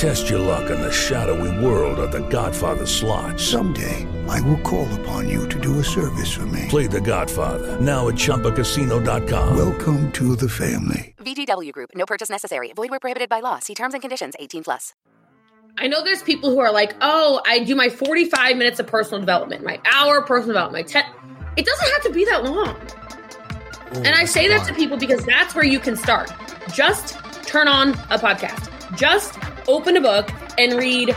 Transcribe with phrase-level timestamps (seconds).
[0.00, 3.38] Test your luck in the shadowy world of The Godfather slot.
[3.38, 6.64] Someday, I will call upon you to do a service for me.
[6.70, 9.54] Play The Godfather now at ChumbaCasino.com.
[9.54, 11.14] Welcome to the family.
[11.18, 11.90] VGW Group.
[11.94, 12.72] No purchase necessary.
[12.72, 13.58] Void where prohibited by law.
[13.58, 14.32] See terms and conditions.
[14.38, 14.94] 18 plus.
[15.76, 19.20] I know there's people who are like, oh, I do my 45 minutes of personal
[19.20, 21.04] development, my hour personal development, my 10.
[21.58, 22.74] It doesn't have to be that long.
[24.06, 26.32] and I say that to people because that's where you can start.
[26.72, 28.68] Just turn on a podcast.
[28.96, 29.38] Just
[29.72, 31.12] open a book and read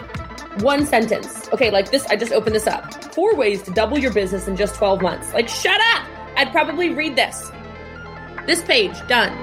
[0.61, 1.49] one sentence.
[1.53, 2.93] Okay, like this, I just opened this up.
[3.13, 5.33] Four ways to double your business in just 12 months.
[5.33, 6.07] Like, shut up!
[6.35, 7.51] I'd probably read this.
[8.45, 9.35] This page, done.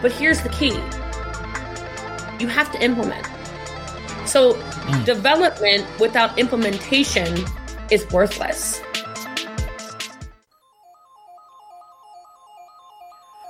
[0.00, 0.78] But here's the key
[2.40, 3.24] you have to implement.
[4.26, 5.04] So, mm.
[5.04, 7.36] development without implementation
[7.90, 8.80] is worthless.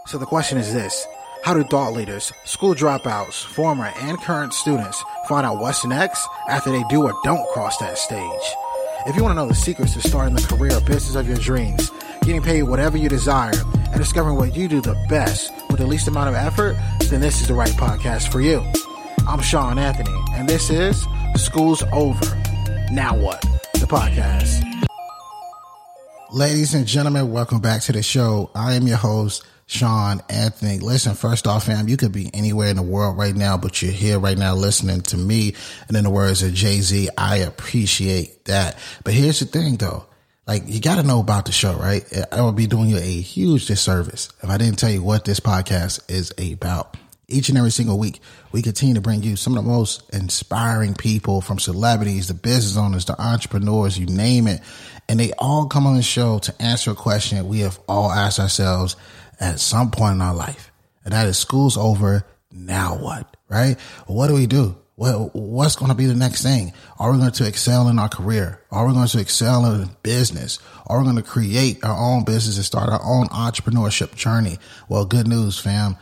[0.07, 1.07] So the question is this
[1.43, 6.71] How do thought leaders, school dropouts, former and current students find out what's next after
[6.71, 8.55] they do or don't cross that stage?
[9.09, 11.39] If you want to know the secrets to starting the career or business of your
[11.39, 11.91] dreams,
[12.23, 16.07] getting paid whatever you desire, and discovering what you do the best with the least
[16.07, 16.77] amount of effort,
[17.11, 18.65] then this is the right podcast for you.
[19.27, 21.05] I'm Sean Anthony, and this is
[21.35, 22.41] School's Over.
[22.93, 23.41] Now what?
[23.75, 24.63] The podcast.
[26.31, 28.49] Ladies and gentlemen, welcome back to the show.
[28.55, 30.79] I am your host, Sean Anthony.
[30.79, 33.91] Listen, first off, fam, you could be anywhere in the world right now, but you're
[33.91, 35.55] here right now listening to me.
[35.89, 38.77] And in the words of Jay Z, I appreciate that.
[39.03, 40.05] But here's the thing though.
[40.47, 42.05] Like, you got to know about the show, right?
[42.31, 45.41] I would be doing you a huge disservice if I didn't tell you what this
[45.41, 46.97] podcast is about.
[47.29, 50.95] Each and every single week, we continue to bring you some of the most inspiring
[50.95, 54.61] people from celebrities, the business owners, the entrepreneurs, you name it.
[55.09, 58.41] And they all come on the show to answer a question we have all asked
[58.41, 58.97] ourselves
[59.43, 60.71] at some point in our life.
[61.05, 62.25] And that is school's over.
[62.53, 63.37] Now what?
[63.49, 63.79] Right?
[64.07, 64.77] What do we do?
[64.95, 66.73] What, what's going to be the next thing?
[66.99, 68.61] Are we going to excel in our career?
[68.71, 70.59] Are we going to excel in business?
[70.87, 74.59] Are we going to create our own business and start our own entrepreneurship journey?
[74.89, 75.97] Well, good news, fam.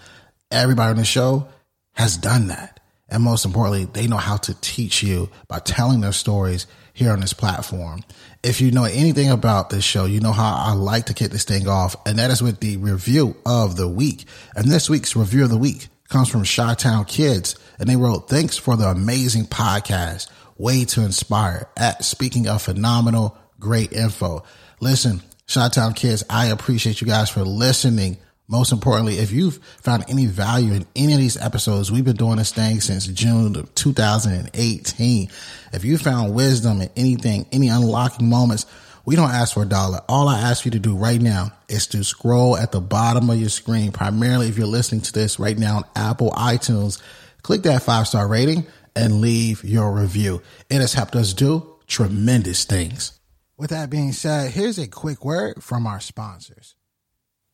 [0.51, 1.49] Everybody on the show
[1.95, 2.81] has done that.
[3.09, 7.21] And most importantly, they know how to teach you by telling their stories here on
[7.21, 8.05] this platform.
[8.43, 11.45] If you know anything about this show, you know how I like to kick this
[11.45, 14.25] thing off, and that is with the review of the week.
[14.57, 18.57] And this week's review of the week comes from Chi-Town Kids, and they wrote, Thanks
[18.57, 20.29] for the amazing podcast.
[20.57, 21.69] Way to inspire.
[21.77, 24.43] At speaking of phenomenal, great info.
[24.81, 28.17] Listen, Chi-Town Kids, I appreciate you guys for listening.
[28.49, 32.37] Most importantly, if you've found any value in any of these episodes, we've been doing
[32.37, 35.29] this thing since June of 2018.
[35.73, 38.67] If you found wisdom in anything, any unlocking moments,
[39.05, 40.01] we don't ask for a dollar.
[40.09, 43.41] All I ask you to do right now is to scroll at the bottom of
[43.41, 47.01] your screen, primarily if you're listening to this right now on Apple iTunes,
[47.43, 50.43] click that five star rating and leave your review.
[50.69, 53.19] It has helped us do tremendous things.
[53.57, 56.75] With that being said, here's a quick word from our sponsors.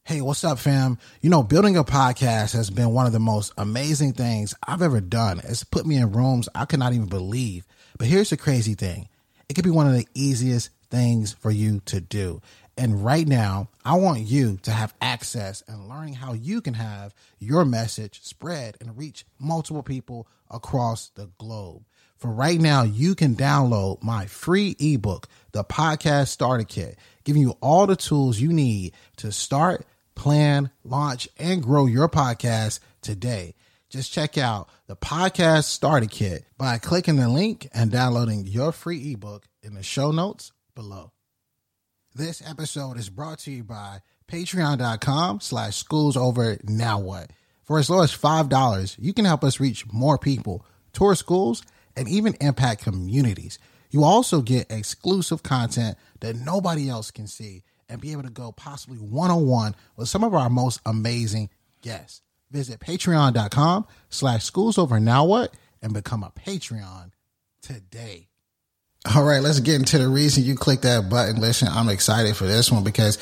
[0.05, 0.99] Hey, what's up, fam?
[1.21, 5.01] You know, building a podcast has been one of the most amazing things I've ever
[5.01, 5.41] done.
[5.43, 7.67] It's put me in rooms I could not even believe.
[7.99, 9.09] But here's the crazy thing
[9.49, 12.41] it could be one of the easiest things for you to do.
[12.79, 17.15] And right now, I want you to have access and learning how you can have
[17.39, 21.85] your message spread and reach multiple people across the globe.
[22.19, 27.57] For right now, you can download my free ebook, The Podcast Starter Kit, giving you
[27.63, 33.55] all the tools you need to start plan, launch, and grow your podcast today.
[33.97, 39.15] Just check out the podcast starter kit by clicking the link and downloading your free
[39.15, 41.13] ebook in the show notes below.
[42.15, 47.31] This episode is brought to you by patreon.com slash schools over now what.
[47.63, 51.63] For as low as $5, you can help us reach more people, tour schools,
[51.97, 53.59] and even impact communities.
[53.91, 58.53] You also get exclusive content that nobody else can see and be able to go
[58.53, 61.49] possibly one on one with some of our most amazing
[61.81, 62.21] guests.
[62.51, 67.11] Visit patreon.com slash schools over now what and become a Patreon
[67.61, 68.29] today.
[69.15, 71.41] All right, let's get into the reason you click that button.
[71.41, 73.19] Listen, I'm excited for this one because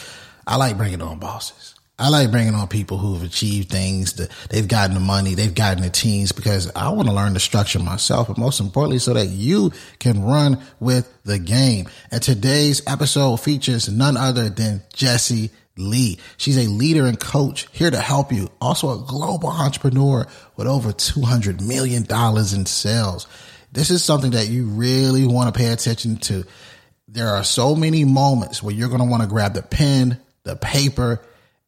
[0.47, 1.75] I like bringing on bosses.
[1.97, 5.83] I like bringing on people who've achieved things that they've gotten the money, they've gotten
[5.83, 9.27] the teams because I want to learn the structure myself, but most importantly, so that
[9.27, 11.89] you can run with the game.
[12.11, 16.19] And today's episode features none other than Jessie Lee.
[16.37, 18.51] She's a leader and coach here to help you.
[18.61, 20.27] Also a global entrepreneur
[20.57, 23.27] with over $200 million in sales.
[23.73, 26.45] This is something that you really want to pay attention to.
[27.09, 30.57] There are so many moments where you're going to want to grab the pen, the
[30.57, 31.21] paper,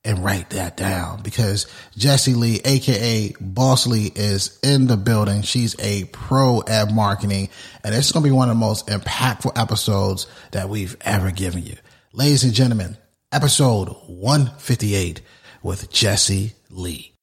[0.07, 1.67] and write that down because
[1.97, 5.43] Jessie Lee, aka Boss Lee, is in the building.
[5.43, 7.49] She's a pro at marketing,
[7.83, 11.65] and it's going to be one of the most impactful episodes that we've ever given
[11.65, 11.75] you.
[12.13, 12.97] Ladies and gentlemen,
[13.33, 15.21] episode 158
[15.63, 17.15] with Jessie Lee.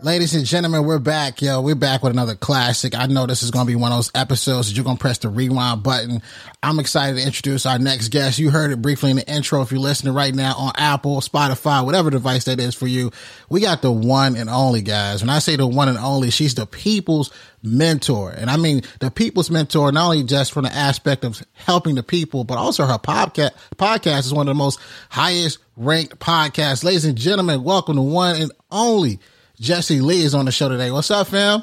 [0.00, 1.60] Ladies and gentlemen, we're back, yo.
[1.60, 2.96] We're back with another classic.
[2.96, 5.00] I know this is going to be one of those episodes that you're going to
[5.00, 6.22] press the rewind button.
[6.62, 8.38] I'm excited to introduce our next guest.
[8.38, 9.60] You heard it briefly in the intro.
[9.60, 13.10] If you're listening right now on Apple, Spotify, whatever device that is for you,
[13.48, 15.20] we got the one and only guys.
[15.20, 17.32] When I say the one and only, she's the people's
[17.64, 18.30] mentor.
[18.30, 22.04] And I mean the people's mentor, not only just from the aspect of helping the
[22.04, 24.78] people, but also her podcast podcast is one of the most
[25.10, 26.84] highest ranked podcasts.
[26.84, 29.18] Ladies and gentlemen, welcome to one and only
[29.60, 30.92] Jessie Lee is on the show today.
[30.92, 31.62] What's up, fam?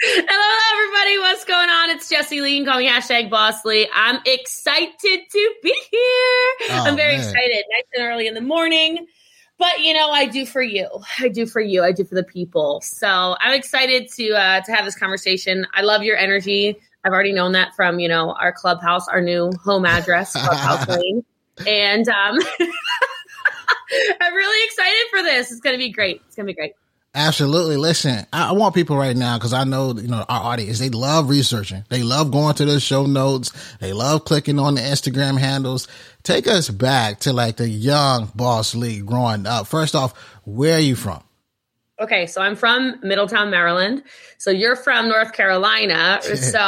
[0.00, 1.18] Hello, everybody.
[1.18, 1.90] What's going on?
[1.90, 2.56] It's Jessie Lee.
[2.56, 3.88] You can call me hashtag Boss Lee.
[3.92, 6.70] I'm excited to be here.
[6.70, 7.20] Oh, I'm very man.
[7.20, 7.64] excited.
[7.68, 9.06] Nice and early in the morning.
[9.58, 10.88] But you know, I do for you.
[11.18, 11.82] I do for you.
[11.82, 12.80] I do for the people.
[12.80, 15.66] So I'm excited to uh, to have this conversation.
[15.74, 16.80] I love your energy.
[17.04, 21.24] I've already known that from you know our clubhouse, our new home address, Clubhouse Lane,
[21.66, 22.38] and um,
[24.20, 25.50] I'm really excited for this.
[25.50, 26.22] It's gonna be great.
[26.26, 26.74] It's gonna be great.
[27.14, 27.76] Absolutely.
[27.76, 30.78] Listen, I, I want people right now because I know you know our audience.
[30.78, 31.84] They love researching.
[31.90, 33.52] They love going to the show notes.
[33.80, 35.88] They love clicking on the Instagram handles.
[36.22, 39.66] Take us back to like the young Boss Lee growing up.
[39.66, 41.22] First off, where are you from?
[42.00, 44.02] Okay, so I'm from Middletown, Maryland.
[44.38, 46.18] So you're from North Carolina.
[46.34, 46.58] so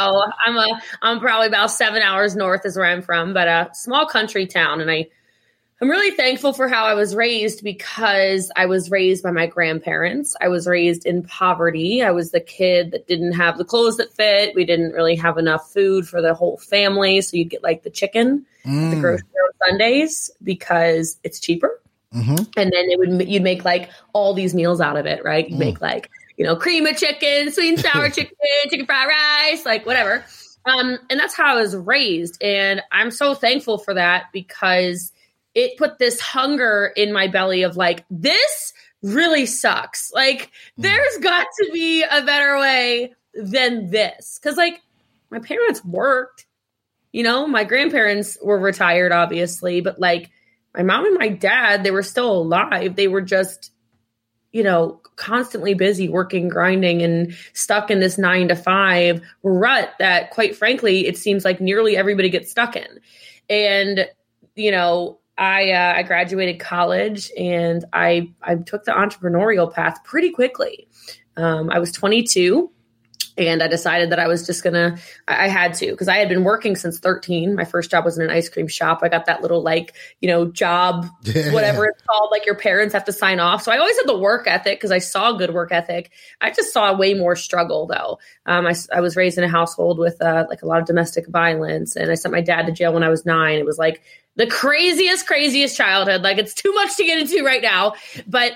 [0.45, 4.05] I'm a I'm probably about seven hours north is where I'm from, but a small
[4.05, 4.79] country town.
[4.79, 5.07] And I
[5.81, 10.33] I'm really thankful for how I was raised because I was raised by my grandparents.
[10.39, 12.01] I was raised in poverty.
[12.01, 14.55] I was the kid that didn't have the clothes that fit.
[14.55, 17.19] We didn't really have enough food for the whole family.
[17.21, 21.81] So you'd get like the chicken at the grocery on Sundays because it's cheaper
[22.13, 22.35] Mm-hmm.
[22.55, 25.49] and then it would you'd make like all these meals out of it, right?
[25.49, 28.37] You would make like you know cream of chicken, sweet and sour chicken,
[28.69, 30.23] chicken fried rice, like whatever.
[30.65, 35.11] Um, and that's how I was raised, and I'm so thankful for that because
[35.55, 40.11] it put this hunger in my belly of like this really sucks.
[40.13, 40.83] Like hmm.
[40.83, 44.37] there's got to be a better way than this.
[44.39, 44.81] Because like
[45.31, 46.45] my parents worked.
[47.11, 50.31] You know my grandparents were retired obviously but like
[50.73, 52.97] my mom and my dad they were still alive.
[52.97, 53.71] They were just
[54.51, 60.31] you know constantly busy working grinding and stuck in this 9 to 5 rut that
[60.31, 62.99] quite frankly it seems like nearly everybody gets stuck in.
[63.49, 64.09] And
[64.55, 70.31] you know I uh, I graduated college and I I took the entrepreneurial path pretty
[70.31, 70.87] quickly.
[71.37, 72.71] Um, I was 22
[73.37, 76.29] and I decided that I was just gonna, I, I had to, because I had
[76.29, 77.55] been working since 13.
[77.55, 78.99] My first job was in an ice cream shop.
[79.03, 81.51] I got that little, like, you know, job, Yeah.
[81.53, 83.61] whatever it's called, like your parents have to sign off.
[83.61, 86.11] So I always had the work ethic because I saw good work ethic.
[86.39, 88.19] I just saw way more struggle, though.
[88.45, 91.27] Um, I, I was raised in a household with uh, like a lot of domestic
[91.27, 93.59] violence, and I sent my dad to jail when I was nine.
[93.59, 94.01] It was like
[94.35, 96.21] the craziest, craziest childhood.
[96.21, 97.93] Like, it's too much to get into right now,
[98.27, 98.53] but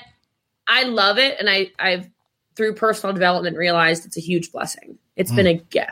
[0.67, 1.37] I love it.
[1.39, 2.09] And I, I've,
[2.55, 4.97] through personal development realized it's a huge blessing.
[5.15, 5.91] It's been a gift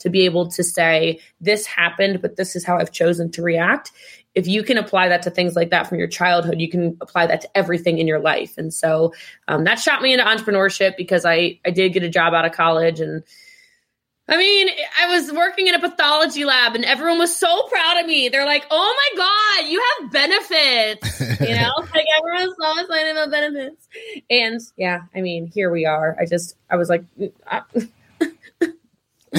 [0.00, 3.92] to be able to say this happened, but this is how I've chosen to react.
[4.34, 7.26] If you can apply that to things like that from your childhood, you can apply
[7.26, 8.56] that to everything in your life.
[8.58, 9.12] And so
[9.48, 12.52] um, that shot me into entrepreneurship because I I did get a job out of
[12.52, 13.22] college and.
[14.30, 14.68] I mean,
[15.00, 18.28] I was working in a pathology lab and everyone was so proud of me.
[18.28, 21.20] They're like, oh my God, you have benefits.
[21.38, 23.88] You know, like everyone's so excited about benefits.
[24.28, 26.16] And yeah, I mean, here we are.
[26.18, 27.04] I just, I was like,
[27.46, 27.62] I,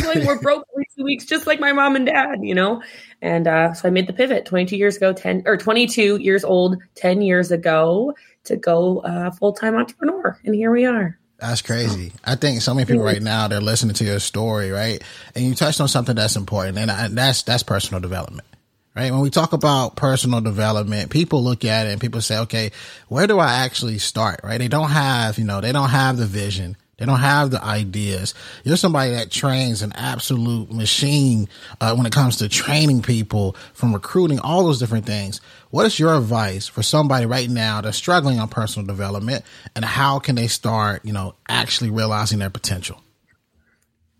[0.01, 2.81] going more broke every two weeks, just like my mom and dad, you know?
[3.21, 6.77] And uh, so I made the pivot 22 years ago, 10 or 22 years old,
[6.95, 8.13] 10 years ago
[8.45, 10.39] to go uh, full time entrepreneur.
[10.45, 11.19] And here we are.
[11.39, 12.11] That's crazy.
[12.25, 15.01] I think so many people right now they're listening to your story, right?
[15.35, 18.47] And you touched on something that's important, and that's that's personal development,
[18.95, 19.11] right?
[19.11, 22.71] When we talk about personal development, people look at it and people say, okay,
[23.07, 24.57] where do I actually start, right?
[24.57, 26.75] They don't have, you know, they don't have the vision.
[26.99, 28.33] They don't have the ideas.
[28.63, 31.47] You're somebody that trains an absolute machine
[31.79, 35.41] uh, when it comes to training people from recruiting, all those different things.
[35.71, 40.19] What is your advice for somebody right now that's struggling on personal development and how
[40.19, 43.01] can they start, you know, actually realizing their potential?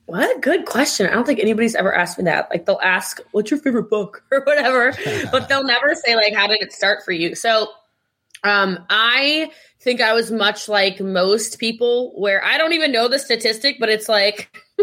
[0.06, 1.06] What a good question.
[1.06, 2.50] I don't think anybody's ever asked me that.
[2.50, 4.92] Like they'll ask, what's your favorite book or whatever,
[5.32, 7.36] but they'll never say like, how did it start for you?
[7.36, 7.68] So,
[8.43, 13.19] um, I think I was much like most people where I don't even know the
[13.19, 14.50] statistic, but it's like,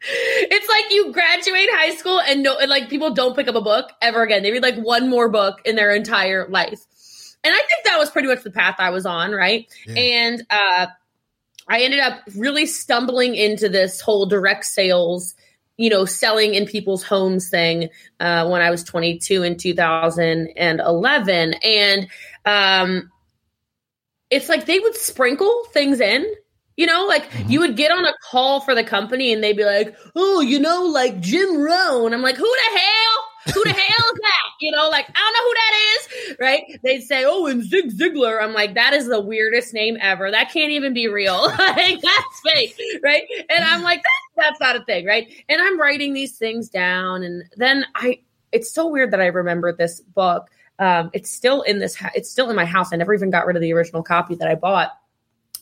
[0.00, 3.60] it's like you graduate high school and no, and like people don't pick up a
[3.60, 4.42] book ever again.
[4.42, 6.80] They read like one more book in their entire life.
[7.44, 9.66] And I think that was pretty much the path I was on, right?
[9.86, 10.00] Yeah.
[10.00, 10.86] And, uh,
[11.68, 15.34] I ended up really stumbling into this whole direct sales,
[15.82, 17.88] you know, selling in people's homes thing
[18.20, 21.54] uh, when I was 22 in 2011.
[21.54, 22.08] And
[22.44, 23.10] um,
[24.30, 26.24] it's like they would sprinkle things in.
[26.76, 27.50] You know, like mm-hmm.
[27.50, 30.60] you would get on a call for the company and they'd be like, oh, you
[30.60, 32.14] know, like Jim Rohn.
[32.14, 33.24] I'm like, who the hell?
[33.46, 34.50] Who the hell is that?
[34.60, 36.80] You know, like I don't know who that is, right?
[36.84, 40.30] They'd say, "Oh, and Zig Ziglar." I'm like, that is the weirdest name ever.
[40.30, 41.42] That can't even be real.
[41.58, 43.24] like that's fake, right?
[43.48, 44.02] And I'm like,
[44.36, 45.28] that's that's not a thing, right?
[45.48, 48.20] And I'm writing these things down, and then I.
[48.52, 50.50] It's so weird that I remember this book.
[50.78, 51.96] Um, it's still in this.
[51.96, 52.92] Ha- it's still in my house.
[52.92, 54.90] I never even got rid of the original copy that I bought,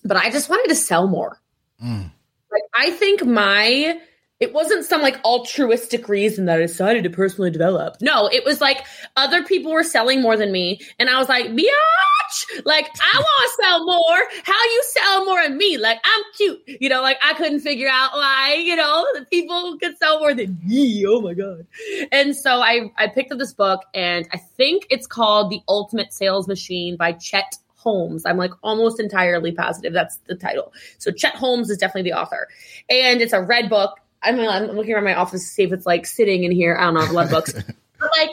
[0.05, 1.41] but I just wanted to sell more.
[1.83, 2.11] Mm.
[2.51, 4.01] Like I think my
[4.41, 7.99] it wasn't some like altruistic reason that I decided to personally develop.
[8.01, 10.81] No, it was like other people were selling more than me.
[10.99, 14.29] And I was like, biatch, like I want to sell more.
[14.45, 15.77] How you sell more than me?
[15.77, 16.63] Like I'm cute.
[16.81, 20.59] You know, like I couldn't figure out why, you know, people could sell more than
[20.65, 21.05] me.
[21.07, 21.67] Oh my God.
[22.11, 26.15] And so I, I picked up this book and I think it's called The Ultimate
[26.15, 28.25] Sales Machine by Chet Holmes.
[28.25, 30.73] I'm like almost entirely positive that's the title.
[30.97, 32.49] So Chet Holmes is definitely the author.
[32.89, 35.73] And it's a red book I mean, I'm looking around my office to see if
[35.73, 36.77] it's like sitting in here.
[36.77, 37.53] I don't know, blood books.
[37.99, 38.31] but like,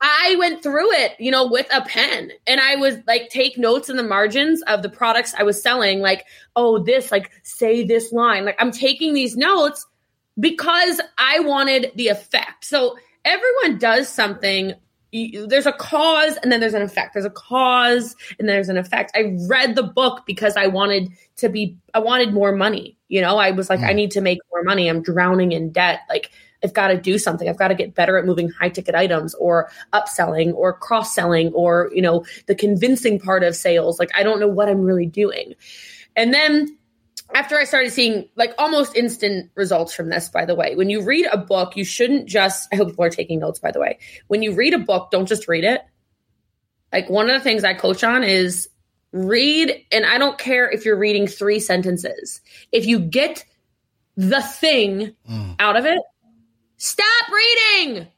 [0.00, 3.90] I went through it, you know, with a pen and I was like, take notes
[3.90, 6.00] in the margins of the products I was selling.
[6.00, 6.24] Like,
[6.56, 8.46] oh, this, like, say this line.
[8.46, 9.86] Like, I'm taking these notes
[10.38, 12.64] because I wanted the effect.
[12.64, 12.96] So
[13.26, 14.72] everyone does something
[15.12, 17.14] there's a cause and then there's an effect.
[17.14, 19.12] There's a cause and then there's an effect.
[19.14, 22.96] I read the book because I wanted to be, I wanted more money.
[23.08, 23.88] You know, I was like, mm.
[23.88, 24.88] I need to make more money.
[24.88, 26.00] I'm drowning in debt.
[26.08, 26.30] Like,
[26.62, 27.48] I've got to do something.
[27.48, 31.52] I've got to get better at moving high ticket items or upselling or cross selling
[31.54, 33.98] or, you know, the convincing part of sales.
[33.98, 35.54] Like, I don't know what I'm really doing.
[36.16, 36.76] And then
[37.34, 41.02] after I started seeing like almost instant results from this, by the way, when you
[41.02, 43.98] read a book, you shouldn't just, I hope people are taking notes, by the way.
[44.28, 45.82] When you read a book, don't just read it.
[46.92, 48.68] Like one of the things I coach on is
[49.12, 52.40] read, and I don't care if you're reading three sentences.
[52.72, 53.44] If you get
[54.16, 55.54] the thing mm.
[55.58, 55.98] out of it,
[56.76, 58.08] stop reading.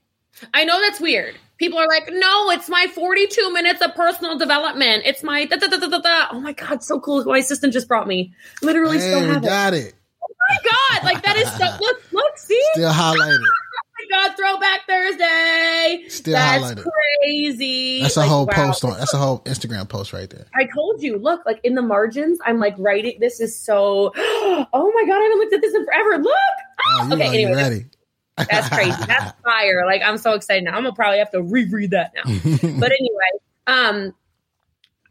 [0.55, 5.05] I know that's weird people are like, no, it's my 42 minutes of personal development.
[5.07, 6.27] It's my da, da, da, da, da.
[6.33, 7.25] Oh my God, so cool.
[7.25, 8.35] My assistant just brought me.
[8.63, 9.87] Literally hey, still have got it.
[9.87, 9.95] it.
[10.25, 11.05] Oh my God.
[11.05, 12.61] Like that is so look, look, see?
[12.73, 13.39] Still ah, highlighted.
[13.39, 16.09] Oh my God, throwback Thursday.
[16.09, 16.85] Still that's highlighted.
[17.23, 18.03] crazy.
[18.03, 18.55] That's a like, whole wow.
[18.55, 20.47] post on that's a whole Instagram post right there.
[20.57, 24.93] I told you, look, like in the margins, I'm like writing this is so oh
[24.95, 26.19] my god, I haven't looked at this in forever.
[26.19, 26.35] Look.
[26.35, 27.55] Oh, ah, okay, anyway.
[27.55, 27.87] Ready.
[28.37, 29.05] That's crazy.
[29.07, 29.85] That's fire.
[29.87, 30.77] Like I'm so excited now.
[30.77, 32.23] I'm gonna probably have to reread that now.
[32.81, 33.31] but anyway,
[33.67, 34.15] um,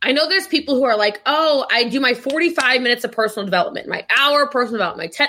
[0.02, 3.46] I know there's people who are like, oh, I do my 45 minutes of personal
[3.46, 5.28] development, my hour personal development, my 10.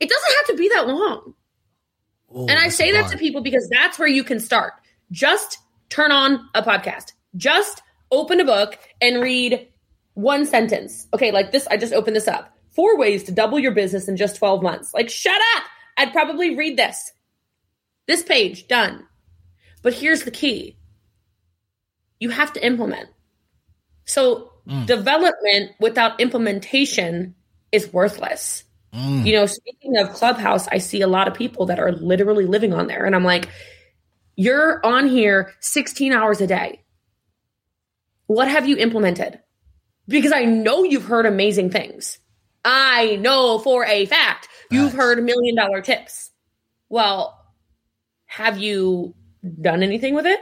[0.00, 1.34] It doesn't have to be that long.
[2.34, 4.74] Ooh, and I say that to people because that's where you can start.
[5.10, 7.12] Just turn on a podcast.
[7.36, 9.68] Just open a book and read
[10.14, 11.08] one sentence.
[11.14, 12.56] Okay, like this, I just opened this up.
[12.70, 14.94] Four ways to double your business in just 12 months.
[14.94, 15.64] Like, shut up.
[15.96, 17.12] I'd probably read this.
[18.10, 19.06] This page, done.
[19.82, 20.76] But here's the key
[22.18, 23.08] you have to implement.
[24.04, 24.84] So, mm.
[24.84, 27.36] development without implementation
[27.70, 28.64] is worthless.
[28.92, 29.24] Mm.
[29.24, 32.74] You know, speaking of Clubhouse, I see a lot of people that are literally living
[32.74, 33.04] on there.
[33.04, 33.48] And I'm like,
[34.34, 36.82] you're on here 16 hours a day.
[38.26, 39.38] What have you implemented?
[40.08, 42.18] Because I know you've heard amazing things.
[42.64, 46.32] I know for a fact you've heard million dollar tips.
[46.88, 47.39] Well,
[48.30, 49.12] have you
[49.60, 50.38] done anything with it?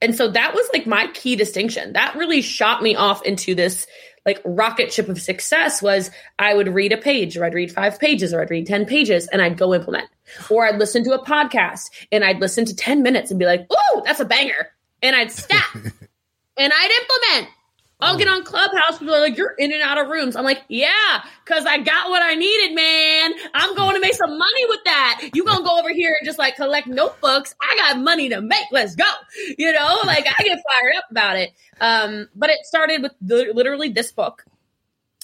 [0.00, 1.92] And so that was like my key distinction.
[1.92, 3.86] That really shot me off into this
[4.24, 7.98] like rocket ship of success was I would read a page or I'd read five
[7.98, 10.08] pages or I'd read 10 pages and I'd go implement.
[10.48, 13.66] Or I'd listen to a podcast and I'd listen to 10 minutes and be like,
[13.68, 14.70] oh, that's a banger.
[15.02, 15.92] And I'd stop and
[16.72, 17.54] I'd implement.
[18.00, 18.98] I'll get on Clubhouse.
[18.98, 20.36] People are like, you're in and out of rooms.
[20.36, 23.32] I'm like, yeah, because I got what I needed, man.
[23.54, 25.30] I'm going to make some money with that.
[25.32, 27.54] You going to go over here and just like collect notebooks.
[27.60, 28.66] I got money to make.
[28.72, 29.10] Let's go.
[29.56, 31.52] You know, like I get fired up about it.
[31.80, 34.44] Um, but it started with literally this book.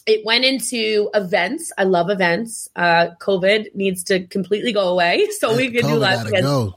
[0.06, 1.72] It went into events.
[1.76, 2.68] I love events.
[2.74, 6.42] Uh, COVID needs to completely go away so we can do live events.
[6.42, 6.74] Go.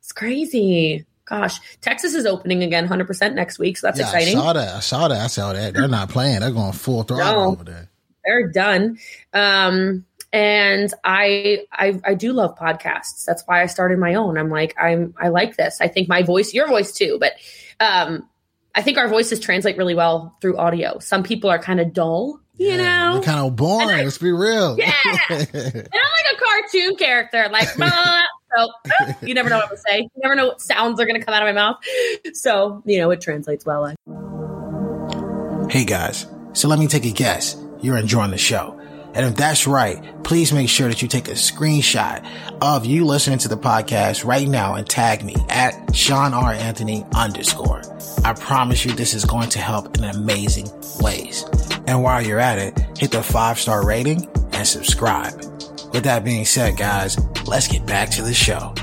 [0.00, 1.06] It's crazy
[1.40, 3.78] gosh, Texas is opening again 100% next week.
[3.78, 4.36] So that's yeah, exciting.
[4.36, 4.74] I saw that.
[4.74, 5.20] I saw that.
[5.20, 5.74] I saw that.
[5.74, 6.40] They're not playing.
[6.40, 7.88] They're going full throttle no, over there.
[8.24, 8.98] They're done.
[9.32, 13.24] Um, and I, I, I do love podcasts.
[13.24, 14.38] That's why I started my own.
[14.38, 15.78] I'm like, I'm, I like this.
[15.80, 17.32] I think my voice, your voice too, but,
[17.80, 18.28] um,
[18.74, 20.98] I think our voices translate really well through audio.
[20.98, 23.90] Some people are kind of dull, you yeah, know, kind of boring.
[23.90, 24.78] I, Let's be real.
[24.78, 24.92] Yeah,
[25.28, 28.22] and I'm like a cartoon character, like blah,
[28.56, 28.72] so
[29.26, 30.00] you never know what I'm going to say.
[30.02, 31.76] You never know what sounds are going to come out of my mouth.
[32.34, 33.94] So, you know, it translates well.
[35.70, 37.56] Hey guys, so let me take a guess.
[37.80, 38.78] You're enjoying the show.
[39.14, 42.26] And if that's right, please make sure that you take a screenshot
[42.62, 46.52] of you listening to the podcast right now and tag me at Sean R.
[46.52, 47.82] Anthony underscore.
[48.24, 50.68] I promise you this is going to help in amazing
[51.00, 51.44] ways.
[51.86, 55.51] And while you're at it, hit the five star rating and subscribe.
[55.92, 58.74] With that being said, guys, let's get back to the show.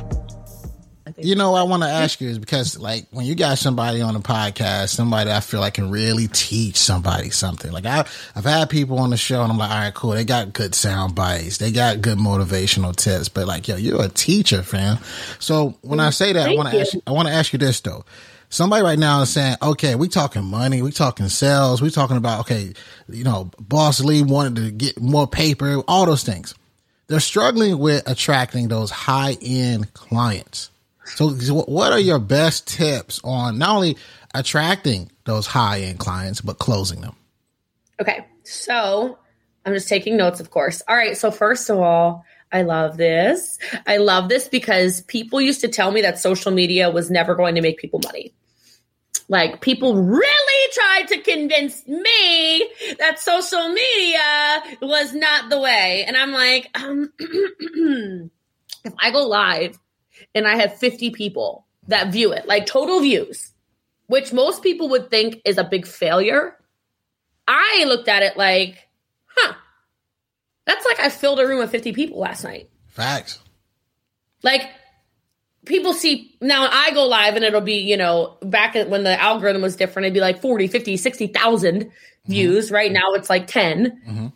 [1.17, 4.15] You know, I want to ask you is because, like, when you got somebody on
[4.15, 7.71] a podcast, somebody I feel like can really teach somebody something.
[7.71, 10.11] Like, I, I've had people on the show, and I'm like, all right, cool.
[10.11, 13.27] They got good sound bites, they got good motivational tips.
[13.27, 14.99] But like, yo, you're a teacher, fam.
[15.39, 16.93] So when I mm, say that, Thank I want to ask.
[16.93, 18.05] You, I want to ask you this though.
[18.51, 22.41] Somebody right now is saying, okay, we talking money, we talking sales, we talking about,
[22.41, 22.73] okay,
[23.07, 26.55] you know, Boss Lee wanted to get more paper, all those things
[27.09, 30.69] they're struggling with attracting those high end clients.
[31.05, 33.97] So, what are your best tips on not only
[34.33, 37.15] attracting those high end clients, but closing them?
[37.99, 38.25] Okay.
[38.43, 39.17] So,
[39.65, 40.81] I'm just taking notes, of course.
[40.87, 41.17] All right.
[41.17, 43.57] So, first of all, I love this.
[43.85, 47.55] I love this because people used to tell me that social media was never going
[47.55, 48.33] to make people money.
[49.27, 52.67] Like people really tried to convince me
[52.97, 56.03] that social media was not the way.
[56.07, 57.13] And I'm like, um,
[58.83, 59.77] if I go live
[60.33, 63.51] and I have 50 people that view it, like total views,
[64.07, 66.57] which most people would think is a big failure,
[67.47, 68.87] I looked at it like,
[69.27, 69.53] huh,
[70.65, 72.69] that's like I filled a room of 50 people last night.
[72.87, 73.39] Facts.
[74.41, 74.69] Like
[75.69, 79.61] people see now I go live and it'll be, you know, back when the algorithm
[79.61, 81.89] was different, it'd be like 40, 50, 60,000 mm-hmm.
[82.29, 82.65] views.
[82.65, 82.75] Mm-hmm.
[82.75, 83.85] Right now it's like 10.
[83.85, 84.27] Mm-hmm.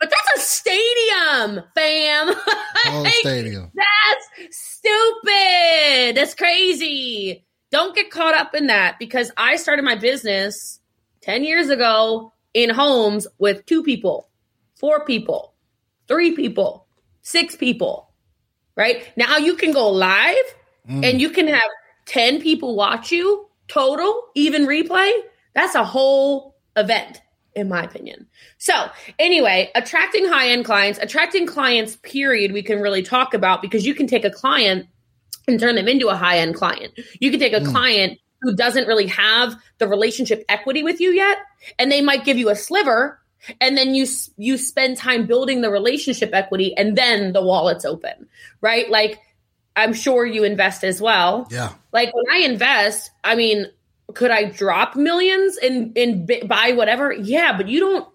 [0.00, 2.28] But that's a stadium, fam.
[3.02, 3.72] like, stadium.
[3.74, 6.16] That's stupid.
[6.16, 7.44] That's crazy.
[7.72, 10.80] Don't get caught up in that because I started my business
[11.22, 14.30] 10 years ago in homes with two people,
[14.76, 15.54] four people,
[16.06, 16.86] three people,
[17.22, 18.08] six people.
[18.76, 20.54] Right now, you can go live
[20.88, 21.04] mm.
[21.04, 21.70] and you can have
[22.06, 25.12] 10 people watch you total, even replay,
[25.54, 27.20] that's a whole event,
[27.54, 28.26] in my opinion.
[28.58, 33.86] So, anyway, attracting high end clients, attracting clients, period, we can really talk about because
[33.86, 34.86] you can take a client
[35.46, 36.98] and turn them into a high end client.
[37.20, 37.70] You can take a mm.
[37.70, 41.38] client who doesn't really have the relationship equity with you yet,
[41.78, 43.20] and they might give you a sliver
[43.60, 48.28] and then you you spend time building the relationship equity and then the wallet's open
[48.60, 49.20] right like
[49.78, 51.46] I'm sure you invest as well.
[51.50, 51.72] Yeah.
[51.92, 53.66] Like when I invest, I mean,
[54.14, 57.12] could I drop millions and and buy whatever?
[57.12, 58.08] Yeah, but you don't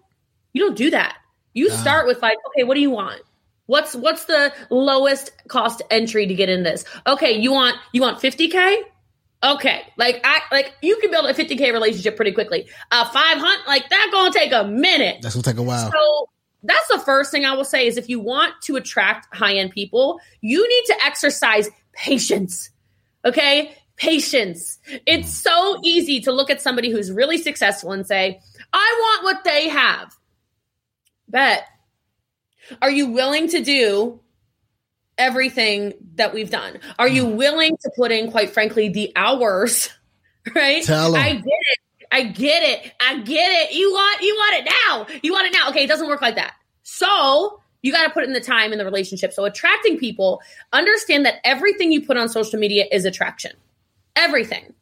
[0.52, 1.16] you don't do that.
[1.54, 3.22] You uh, start with like, okay, what do you want?
[3.66, 6.84] What's what's the lowest cost entry to get in this?
[7.06, 8.76] Okay, you want you want 50k?
[9.42, 12.68] Okay, like I like you can build a 50k relationship pretty quickly.
[12.90, 15.18] Uh 500 like that going to take a minute.
[15.22, 15.90] That's going to take a while.
[15.90, 16.28] So
[16.64, 19.70] that's the first thing I will say is if you want to attract high end
[19.70, 22.70] people, you need to exercise patience.
[23.24, 23.76] Okay.
[23.96, 24.78] Patience.
[25.06, 28.40] It's so easy to look at somebody who's really successful and say,
[28.72, 30.16] I want what they have.
[31.28, 31.64] But
[32.82, 34.20] Are you willing to do
[35.18, 36.80] everything that we've done?
[36.98, 37.36] Are you mm.
[37.36, 39.90] willing to put in, quite frankly, the hours?
[40.54, 40.84] Right?
[40.90, 41.78] I get it.
[42.14, 42.92] I get it.
[43.00, 43.74] I get it.
[43.74, 45.18] You want you want it now.
[45.24, 45.70] You want it now.
[45.70, 46.52] Okay, it doesn't work like that.
[46.84, 49.32] So you got to put in the time in the relationship.
[49.32, 50.40] So attracting people,
[50.72, 53.50] understand that everything you put on social media is attraction.
[54.14, 54.74] Everything.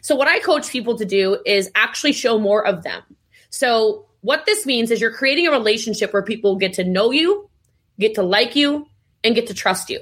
[0.00, 3.02] So what I coach people to do is actually show more of them.
[3.50, 7.50] So what this means is you're creating a relationship where people get to know you,
[8.00, 8.88] get to like you,
[9.22, 10.00] and get to trust you.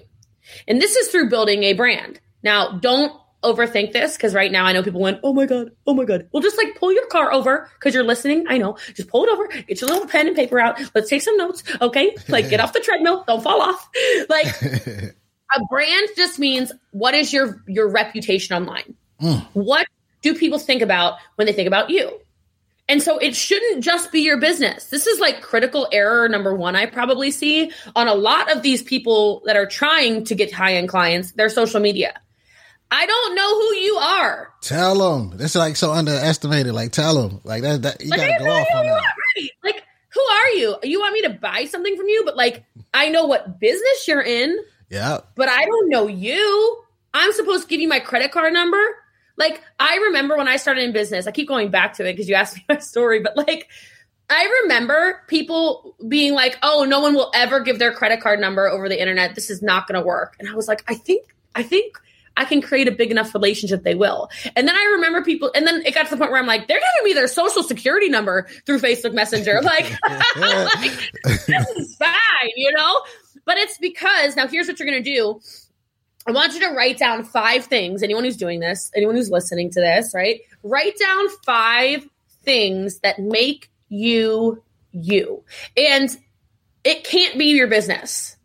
[0.69, 2.21] And this is through building a brand.
[2.45, 3.13] Now, don't
[3.47, 6.29] overthink this because right now I know people went, oh my God, oh my God.
[6.33, 8.45] Well, just like pull your car over because you're listening.
[8.49, 8.77] I know.
[8.95, 10.79] Just pull it over, get your little pen and paper out.
[10.95, 11.63] Let's take some notes.
[11.81, 12.15] Okay.
[12.29, 13.25] Like get off the treadmill.
[13.27, 13.89] Don't fall off.
[14.29, 18.95] Like a brand just means what is your your reputation online?
[19.21, 19.47] Mm.
[19.53, 19.87] What
[20.23, 22.21] do people think about when they think about you?
[22.89, 24.87] And so it shouldn't just be your business.
[24.87, 28.83] This is like critical error number one, I probably see on a lot of these
[28.83, 32.21] people that are trying to get high end clients, their social media.
[32.91, 34.53] I don't know who you are.
[34.63, 35.37] Tell them.
[35.37, 36.73] That's like so underestimated.
[36.73, 37.41] Like, tell them.
[37.45, 39.03] Like, that, that you like, gotta go off on that.
[39.37, 39.51] Right.
[39.65, 40.77] Like, who are you?
[40.83, 42.23] You want me to buy something from you?
[42.25, 44.59] But like, I know what business you're in.
[44.89, 45.19] Yeah.
[45.35, 46.83] But I don't know you.
[47.13, 48.83] I'm supposed to give you my credit card number.
[49.37, 52.29] Like, I remember when I started in business, I keep going back to it because
[52.29, 53.69] you asked me my story, but like,
[54.29, 58.69] I remember people being like, oh, no one will ever give their credit card number
[58.69, 59.35] over the internet.
[59.35, 60.35] This is not going to work.
[60.41, 61.99] And I was like, I think, I think
[62.37, 64.31] I can create a big enough relationship they will.
[64.55, 66.69] And then I remember people, and then it got to the point where I'm like,
[66.69, 69.61] they're giving me their social security number through Facebook Messenger.
[69.63, 69.91] Like,
[70.37, 73.03] like this is fine, you know?
[73.45, 75.41] But it's because now here's what you're going to do
[76.29, 78.03] I want you to write down five things.
[78.03, 80.41] Anyone who's doing this, anyone who's listening to this, right?
[80.65, 82.09] Write down five
[82.43, 85.45] things that make you you.
[85.77, 86.17] And
[86.83, 88.37] it can't be your business.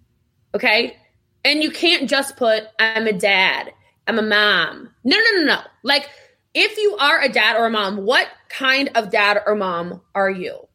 [0.53, 0.97] Okay?
[1.43, 3.73] And you can't just put, I'm a dad,
[4.07, 4.89] I'm a mom.
[5.03, 5.61] No, no, no, no.
[5.83, 6.09] Like,
[6.53, 10.29] if you are a dad or a mom, what kind of dad or mom are
[10.29, 10.67] you?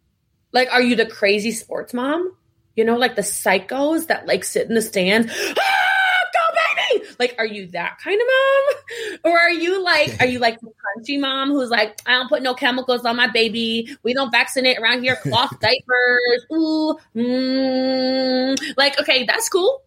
[0.52, 2.34] Like, are you the crazy sports mom?
[2.76, 5.32] You know, like the psychos that like sit in the stands.
[5.58, 5.96] Ah!
[6.32, 7.06] Go baby!
[7.18, 8.74] Like, are you that kind of mom?
[9.24, 12.42] Or are you like, are you like the country mom who's like, I don't put
[12.42, 13.96] no chemicals on my baby.
[14.04, 16.46] We don't vaccinate around here, cloth diapers.
[16.52, 18.76] Ooh, mm.
[18.76, 19.82] like, okay, that's cool.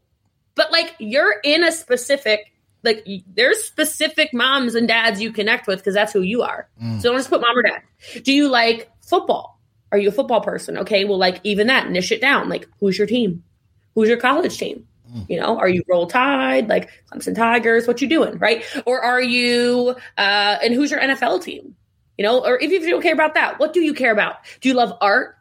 [0.56, 2.52] But like, you're in a specific,
[2.84, 6.70] like, there's specific moms and dads you connect with because that's who you are.
[6.82, 7.02] Mm.
[7.02, 7.82] So don't just put mom or dad.
[8.24, 9.60] Do you like football?
[9.92, 10.78] Are you a football person?
[10.78, 12.48] Okay, well, like, even that, niche it down.
[12.48, 13.44] Like, who's your team?
[13.96, 14.86] Who's your college team?
[15.28, 17.88] You know, are you roll tide like Clemson Tigers?
[17.88, 18.64] What you doing, right?
[18.86, 19.96] Or are you?
[20.18, 21.76] uh And who's your NFL team?
[22.18, 24.36] You know, or if you don't care about that, what do you care about?
[24.62, 25.36] Do you love art?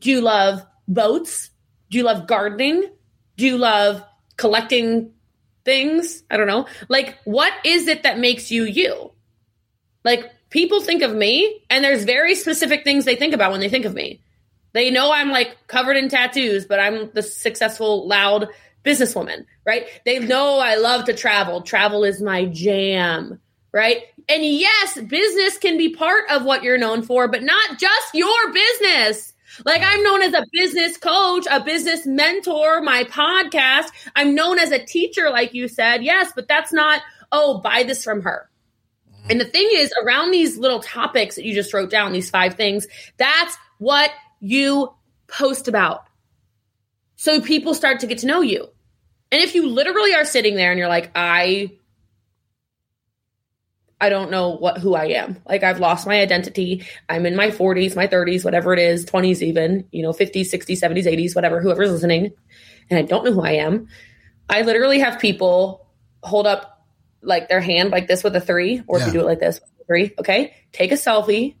[0.00, 1.50] Do you love boats?
[1.90, 2.90] Do you love gardening?
[3.36, 4.02] Do you love
[4.38, 5.12] collecting
[5.64, 6.22] things?
[6.30, 6.66] I don't know.
[6.88, 9.12] Like, what is it that makes you you?
[10.04, 13.68] Like, people think of me, and there's very specific things they think about when they
[13.68, 14.20] think of me.
[14.72, 18.48] They know I'm like covered in tattoos, but I'm the successful, loud
[18.84, 19.86] businesswoman, right?
[20.04, 21.62] They know I love to travel.
[21.62, 23.40] Travel is my jam,
[23.72, 24.02] right?
[24.28, 28.52] And yes, business can be part of what you're known for, but not just your
[28.52, 29.32] business.
[29.64, 33.88] Like I'm known as a business coach, a business mentor, my podcast.
[34.16, 36.02] I'm known as a teacher, like you said.
[36.02, 38.48] Yes, but that's not, oh, buy this from her.
[39.28, 42.54] And the thing is, around these little topics that you just wrote down, these five
[42.54, 44.92] things, that's what you
[45.28, 46.08] post about
[47.20, 48.66] so people start to get to know you.
[49.30, 51.72] And if you literally are sitting there and you're like, I
[54.00, 55.36] I don't know what who I am.
[55.46, 56.86] Like I've lost my identity.
[57.08, 60.80] I'm in my 40s, my 30s, whatever it is, 20s even, you know, 50s, 60s,
[60.80, 62.32] 70s, 80s, whatever, whoever's listening,
[62.88, 63.88] and I don't know who I am.
[64.48, 65.86] I literally have people
[66.22, 66.84] hold up
[67.22, 69.06] like their hand like this with a 3 or yeah.
[69.06, 70.54] if you do it like this, 3, okay?
[70.72, 71.56] Take a selfie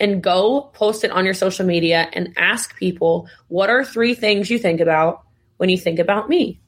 [0.00, 4.50] and go post it on your social media and ask people what are three things
[4.50, 5.22] you think about
[5.56, 6.60] when you think about me?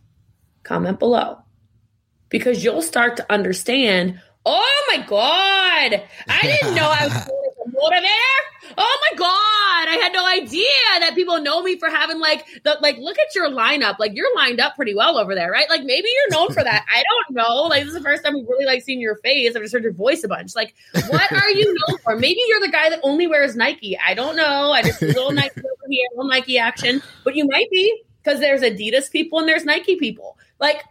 [0.62, 1.38] Comment below.
[2.28, 7.16] Because you'll start to understand, oh my God, I didn't know I was
[7.66, 8.74] a motivator.
[8.78, 10.64] Oh my god, I had no idea
[11.00, 13.98] that people know me for having like the like look at your lineup.
[13.98, 15.68] Like you're lined up pretty well over there, right?
[15.68, 16.86] Like maybe you're known for that.
[16.88, 17.62] I don't know.
[17.62, 19.54] Like this is the first time we've really like seeing your face.
[19.56, 20.54] I've just heard your voice a bunch.
[20.54, 20.74] Like,
[21.08, 22.16] what are you known for?
[22.16, 23.98] Maybe you're the guy that only wears Nike.
[23.98, 24.72] I don't know.
[24.72, 27.02] I just little Nike over here, little Nike action.
[27.24, 30.38] But you might be because there's Adidas people and there's Nike people.
[30.60, 30.84] Like,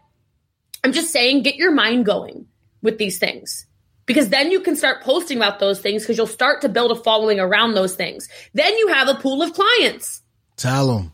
[0.83, 2.47] I'm just saying, get your mind going
[2.81, 3.65] with these things
[4.09, 6.95] because then you can start posting about those things because you'll start to build a
[6.95, 8.27] following around those things.
[8.55, 10.23] Then you have a pool of clients.
[10.57, 11.13] Tell them.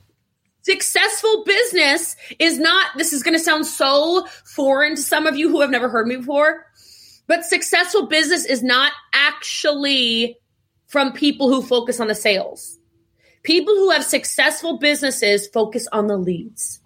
[0.62, 5.50] Successful business is not, this is going to sound so foreign to some of you
[5.50, 6.66] who have never heard me before,
[7.28, 10.38] but successful business is not actually
[10.88, 12.80] from people who focus on the sales.
[13.44, 16.80] People who have successful businesses focus on the leads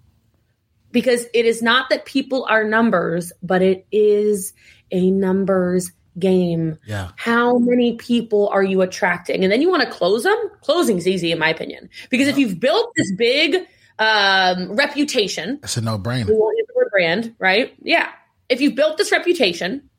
[0.92, 4.54] because it is not that people are numbers, but it is
[4.92, 6.78] a numbers game.
[6.86, 7.12] Yeah.
[7.16, 9.44] How many people are you attracting?
[9.44, 10.38] And then you want to close them?
[10.62, 11.90] Closing's easy, in my opinion.
[12.10, 13.56] Because if you've built this big
[14.00, 16.28] um, reputation, It's a no brainer.
[16.28, 17.74] we won't use the word brand, right?
[17.82, 18.10] Yeah.
[18.50, 19.90] If you've built this reputation,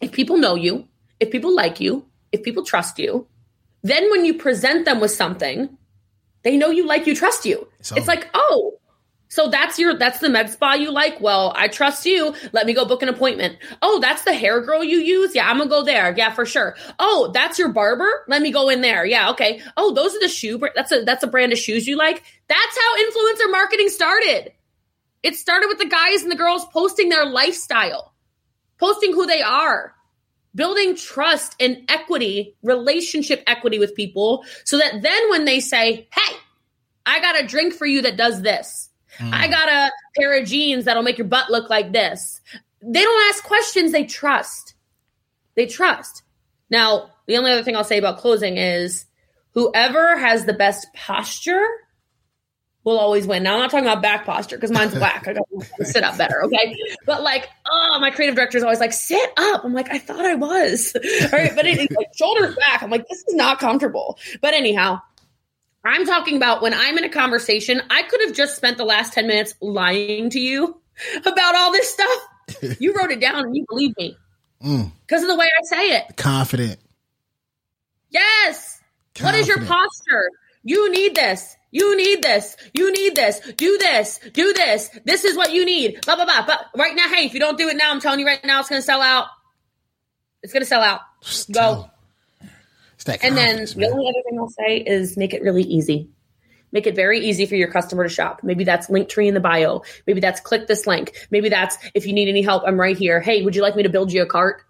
[0.00, 0.88] if people know you,
[1.20, 3.26] if people like you, if people trust you,
[3.82, 5.78] then when you present them with something,
[6.42, 7.68] they know you like you, trust you.
[7.78, 8.78] It's It's, like, oh,
[9.34, 11.20] so that's your that's the med spa you like.
[11.20, 12.36] Well, I trust you.
[12.52, 13.58] Let me go book an appointment.
[13.82, 15.34] Oh, that's the hair girl you use.
[15.34, 16.14] Yeah, I'm gonna go there.
[16.16, 16.76] Yeah, for sure.
[17.00, 18.24] Oh, that's your barber.
[18.28, 19.04] Let me go in there.
[19.04, 19.60] Yeah, okay.
[19.76, 20.60] Oh, those are the shoe.
[20.76, 22.22] That's a that's a brand of shoes you like.
[22.46, 24.52] That's how influencer marketing started.
[25.24, 28.14] It started with the guys and the girls posting their lifestyle,
[28.78, 29.96] posting who they are,
[30.54, 36.36] building trust and equity, relationship equity with people, so that then when they say, "Hey,
[37.04, 39.50] I got a drink for you that does this," I mm.
[39.50, 42.40] got a pair of jeans that'll make your butt look like this.
[42.82, 44.74] They don't ask questions, they trust.
[45.54, 46.22] They trust.
[46.70, 49.06] Now, the only other thing I'll say about closing is
[49.52, 51.66] whoever has the best posture
[52.84, 53.42] will always win.
[53.42, 55.26] Now, I'm not talking about back posture because mine's whack.
[55.26, 55.44] I got
[55.78, 56.76] to sit up better, okay?
[57.06, 59.64] But like, oh, my creative director is always like, sit up.
[59.64, 60.94] I'm like, I thought I was.
[61.22, 62.82] All right, but it's like shoulders back.
[62.82, 64.18] I'm like, this is not comfortable.
[64.42, 65.00] But anyhow,
[65.84, 69.12] I'm talking about when I'm in a conversation, I could have just spent the last
[69.12, 70.80] 10 minutes lying to you
[71.26, 72.20] about all this stuff.
[72.78, 74.16] You wrote it down and you believe me
[74.62, 76.16] Mm, because of the way I say it.
[76.16, 76.78] confident.
[78.10, 78.80] Yes.
[79.20, 80.30] What is your posture?
[80.62, 81.56] You need this.
[81.70, 82.56] You need this.
[82.72, 83.40] You need this.
[83.56, 84.20] Do this.
[84.32, 84.90] Do this.
[85.04, 86.00] This is what you need.
[86.04, 86.46] Blah blah blah.
[86.46, 88.60] But right now, hey, if you don't do it now, I'm telling you right now,
[88.60, 89.26] it's gonna sell out.
[90.42, 91.00] It's gonna sell out.
[91.22, 91.60] Just Go.
[91.60, 91.90] tell
[92.42, 92.48] 'em.
[92.48, 96.08] It's that And then the only other thing I'll say is make it really easy.
[96.72, 98.40] Make it very easy for your customer to shop.
[98.42, 99.82] Maybe that's link tree in the bio.
[100.06, 101.26] Maybe that's click this link.
[101.30, 103.20] Maybe that's if you need any help, I'm right here.
[103.20, 104.62] Hey, would you like me to build you a cart?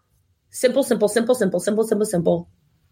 [0.51, 2.49] Simple, simple, simple, simple, simple, simple, simple.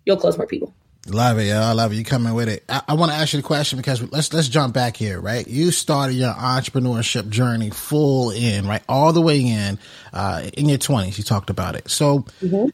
[0.06, 0.74] You'll close more people.
[1.08, 1.58] Love it, yo.
[1.60, 1.96] I love it.
[1.96, 2.62] You coming with it.
[2.68, 5.46] I, I want to ask you the question because let's let's jump back here, right?
[5.46, 9.80] You started your entrepreneurship journey full in, right, all the way in,
[10.12, 11.18] uh, in your twenties.
[11.18, 11.90] You talked about it.
[11.90, 12.24] So,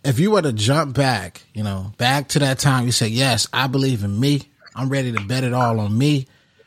[0.05, 3.49] if you were to jump back, you know, back to that time, you say, "Yes,
[3.51, 4.43] I believe in me.
[4.75, 6.27] I'm ready to bet it all on me."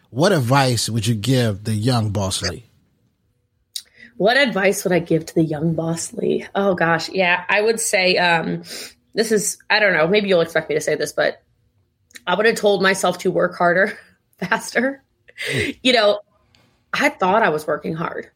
[0.09, 2.65] What advice would you give the young boss Lee?
[4.17, 6.47] What advice would I give to the young boss Lee?
[6.55, 8.63] Oh gosh, yeah, I would say um,
[9.13, 10.07] this is I don't know.
[10.07, 11.43] Maybe you'll expect me to say this, but
[12.27, 13.97] I would have told myself to work harder,
[14.37, 15.03] faster.
[15.81, 16.19] You know,
[16.93, 18.29] I thought I was working hard.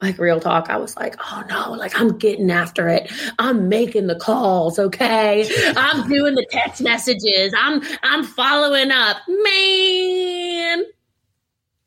[0.00, 3.10] Like real talk, I was like, oh no, like I'm getting after it.
[3.40, 5.50] I'm making the calls, okay?
[5.76, 7.52] I'm doing the text messages.
[7.56, 9.16] I'm I'm following up.
[9.26, 10.84] Man,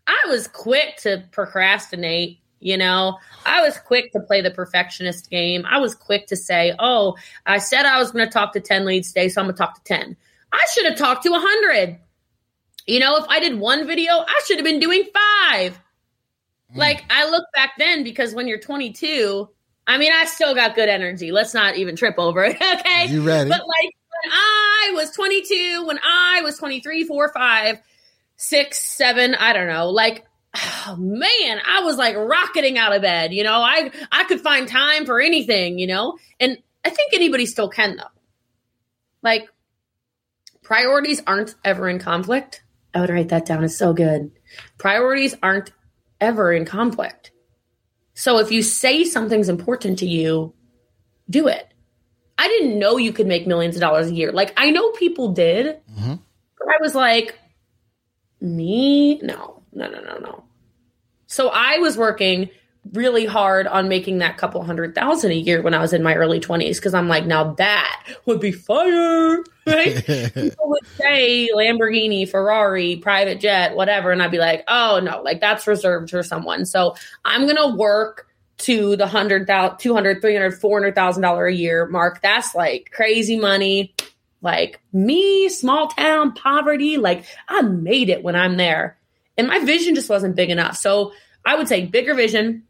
[0.07, 3.17] I was quick to procrastinate, you know.
[3.45, 5.65] I was quick to play the perfectionist game.
[5.65, 8.83] I was quick to say, "Oh, I said I was going to talk to 10
[8.83, 10.17] leads today, so I'm going to talk to 10."
[10.51, 11.99] I should have talked to a 100.
[12.87, 15.13] You know, if I did one video, I should have been doing 5.
[15.73, 15.77] Mm.
[16.75, 19.49] Like I look back then because when you're 22,
[19.87, 21.31] I mean, I still got good energy.
[21.31, 23.07] Let's not even trip over it, okay?
[23.07, 23.49] You ready?
[23.49, 23.89] But like
[24.23, 27.79] when I was 22, when I was 23, 4, 5,
[28.37, 30.25] 6, 7, I don't know, like
[30.87, 33.61] oh, man, I was like rocketing out of bed, you know.
[33.61, 36.17] I I could find time for anything, you know.
[36.39, 38.03] And I think anybody still can though.
[39.21, 39.47] Like
[40.71, 42.63] priorities aren't ever in conflict.
[42.93, 43.65] I would write that down.
[43.65, 44.31] It's so good.
[44.77, 45.69] Priorities aren't
[46.21, 47.31] ever in conflict.
[48.13, 50.53] So if you say something's important to you,
[51.29, 51.67] do it.
[52.37, 54.31] I didn't know you could make millions of dollars a year.
[54.31, 56.21] Like I know people did, Mhm.
[56.57, 57.37] but I was like,
[58.39, 59.17] me?
[59.21, 60.43] No, no, no, no, no.
[61.27, 62.49] So I was working
[62.93, 66.15] really hard on making that couple hundred thousand a year when I was in my
[66.15, 70.03] early 20s because I'm like, now that would be fire, right?
[70.33, 74.11] People would say Lamborghini, Ferrari, private jet, whatever.
[74.11, 76.65] And I'd be like, oh no, like that's reserved for someone.
[76.65, 78.27] So I'm going to work
[78.59, 82.21] to the hundred thousand, two hundred, three hundred, four hundred thousand dollar a year mark.
[82.21, 83.93] That's like crazy money.
[84.41, 86.97] Like me, small town poverty.
[86.97, 88.97] Like I made it when I'm there.
[89.37, 90.77] And my vision just wasn't big enough.
[90.77, 91.13] So
[91.45, 92.63] I would say bigger vision,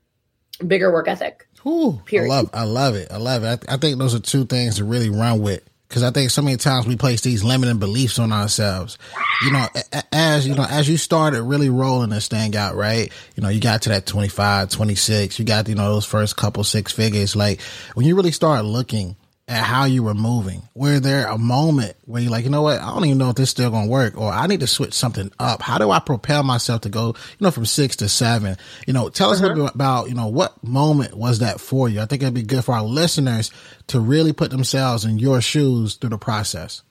[0.67, 1.47] bigger work ethic.
[1.65, 3.11] Ooh, I love, I love it.
[3.11, 3.65] I love it.
[3.69, 5.63] I, I think those are two things to really run with.
[5.89, 8.97] Cause I think so many times we place these limiting beliefs on ourselves.
[9.43, 9.67] You know,
[10.13, 13.11] as, you know, as you started really rolling this thing out, right?
[13.35, 16.63] You know, you got to that 25, 26, you got, you know, those first couple
[16.63, 17.35] six figures.
[17.35, 17.59] Like
[17.93, 19.17] when you really start looking
[19.51, 20.61] at how you were moving?
[20.73, 23.35] Were there a moment where you're like, you know what, I don't even know if
[23.35, 25.61] this is still going to work, or I need to switch something up?
[25.61, 28.55] How do I propel myself to go, you know, from six to seven?
[28.87, 29.47] You know, tell us uh-huh.
[29.47, 31.99] a little bit about, you know, what moment was that for you?
[31.99, 33.51] I think it'd be good for our listeners
[33.87, 36.81] to really put themselves in your shoes through the process.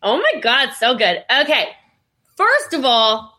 [0.00, 1.24] Oh my God, so good.
[1.42, 1.68] Okay.
[2.36, 3.34] First of all,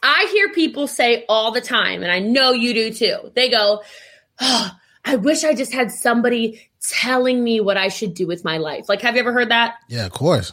[0.00, 3.32] I hear people say all the time, and I know you do too.
[3.34, 3.82] They go,
[4.40, 4.70] oh,
[5.04, 8.88] I wish I just had somebody telling me what I should do with my life.
[8.88, 9.76] Like, have you ever heard that?
[9.88, 10.52] Yeah, of course.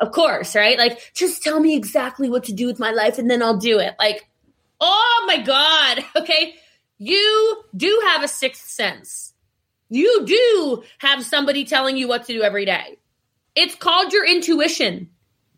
[0.00, 0.78] Of course, right?
[0.78, 3.78] Like, just tell me exactly what to do with my life and then I'll do
[3.78, 3.94] it.
[3.98, 4.28] Like,
[4.80, 6.04] oh my God.
[6.16, 6.54] Okay.
[6.98, 9.32] You do have a sixth sense.
[9.88, 12.98] You do have somebody telling you what to do every day.
[13.56, 15.10] It's called your intuition.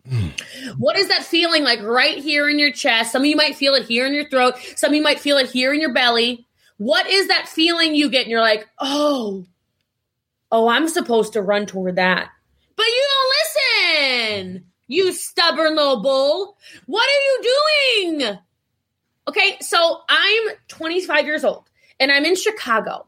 [0.09, 0.33] Mm.
[0.79, 3.13] What is that feeling like right here in your chest?
[3.13, 4.57] Some of you might feel it here in your throat.
[4.77, 6.47] Some of you might feel it here in your belly.
[6.79, 8.23] What is that feeling you get?
[8.23, 9.47] And you're like, oh,
[10.55, 12.31] oh, I'm supposed to run toward that.
[12.77, 16.57] But you don't listen, you stubborn little bull.
[16.87, 18.39] What are you doing?
[19.27, 23.07] Okay, so I'm 25 years old and I'm in Chicago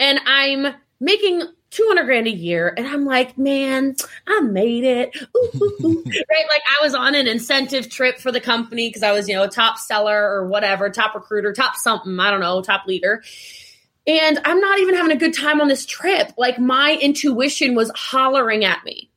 [0.00, 2.72] and I'm making 200 grand a year.
[2.74, 5.14] And I'm like, man, I made it.
[5.36, 6.02] Ooh, ooh, ooh.
[6.06, 6.46] right.
[6.48, 9.42] Like I was on an incentive trip for the company because I was, you know,
[9.42, 13.22] a top seller or whatever, top recruiter, top something, I don't know, top leader.
[14.06, 16.32] And I'm not even having a good time on this trip.
[16.36, 19.10] Like my intuition was hollering at me.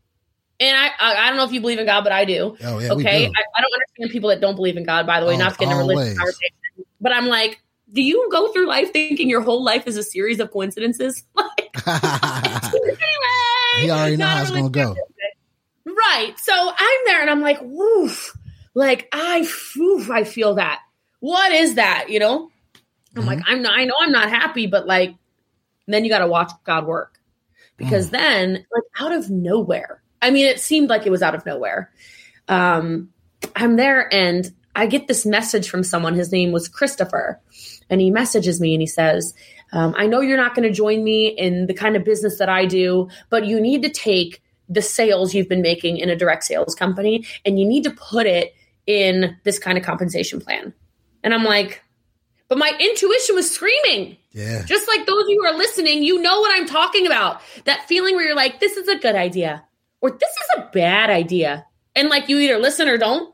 [0.59, 2.57] And I, I, I don't know if you believe in God, but I do.
[2.63, 3.25] Oh, yeah, okay.
[3.27, 3.31] Do.
[3.33, 5.53] I, I, don't understand people that don't believe in God, by the way, all, not
[5.53, 6.55] to get in a religious conversation.
[6.99, 7.61] But I'm like,
[7.93, 11.23] do you go through life thinking your whole life is a series of coincidences?
[11.37, 12.97] anyway,
[13.77, 14.95] he already knows how it's gonna go.
[15.85, 16.33] Right.
[16.37, 18.35] So I'm there and I'm like, woof.
[18.73, 19.47] Like I
[19.77, 20.81] woof, I feel that.
[21.19, 22.09] What is that?
[22.09, 22.51] You know?
[23.15, 23.27] I'm mm-hmm.
[23.27, 25.15] like, I'm not, I know I'm not happy, but like
[25.87, 27.19] then you gotta watch God work.
[27.77, 28.11] Because mm.
[28.11, 31.91] then, like out of nowhere, I mean, it seemed like it was out of nowhere.
[32.47, 33.09] Um,
[33.55, 36.13] I'm there and I get this message from someone.
[36.13, 37.39] His name was Christopher
[37.89, 39.33] and he messages me and he says,
[39.71, 42.49] um, I know you're not going to join me in the kind of business that
[42.49, 46.43] I do, but you need to take the sales you've been making in a direct
[46.43, 48.53] sales company and you need to put it
[48.85, 50.73] in this kind of compensation plan.
[51.23, 51.83] And I'm like,
[52.49, 54.17] but my intuition was screaming.
[54.31, 54.63] Yeah.
[54.65, 57.41] Just like those of you who are listening, you know what I'm talking about.
[57.65, 59.63] That feeling where you're like, this is a good idea
[60.01, 61.65] or this is a bad idea.
[61.95, 63.33] And like you either listen or don't.